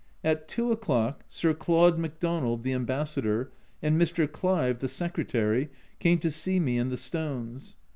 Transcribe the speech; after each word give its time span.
At 0.23 0.47
2 0.47 0.71
o'clock 0.71 1.23
Sir 1.27 1.53
Claude 1.53 1.99
Macdonald 1.99 2.63
(the 2.63 2.73
Ambassador) 2.73 3.51
and 3.83 4.01
Mr. 4.01 4.25
Clive 4.31 4.79
(the 4.79 4.87
Secretary) 4.87 5.69
came 5.99 6.17
to 6.21 6.31
see 6.31 6.59
me 6.59 6.79
and 6.79 6.91
the 6.91 6.97
stones. 6.97 7.75